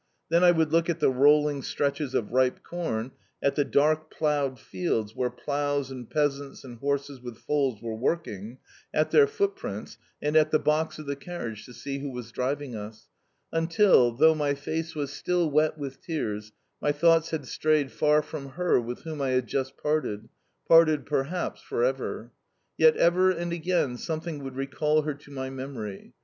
[0.29, 4.59] Then I would look at the rolling stretches of ripe corn, at the dark ploughed
[4.59, 8.57] fields where ploughs and peasants and horses with foals were working,
[8.95, 12.75] at their footprints, and at the box of the carriage to see who was driving
[12.75, 13.09] us;
[13.53, 18.53] until, though my face was still wet with tears, my thoughts had strayed far from
[18.53, 20.29] her with whom I had just parted
[20.67, 22.31] parted, perhaps, for ever.
[22.75, 26.13] Yet ever and again something would recall her to my memory.